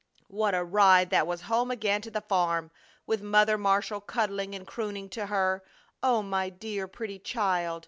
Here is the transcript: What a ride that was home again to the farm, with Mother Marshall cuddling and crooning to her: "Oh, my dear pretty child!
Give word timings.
What 0.29 0.55
a 0.55 0.63
ride 0.63 1.11
that 1.11 1.27
was 1.27 1.41
home 1.41 1.69
again 1.69 2.01
to 2.01 2.09
the 2.09 2.21
farm, 2.21 2.71
with 3.05 3.21
Mother 3.21 3.55
Marshall 3.55 4.01
cuddling 4.01 4.55
and 4.55 4.65
crooning 4.65 5.09
to 5.09 5.27
her: 5.27 5.63
"Oh, 6.01 6.23
my 6.23 6.49
dear 6.49 6.87
pretty 6.87 7.19
child! 7.19 7.79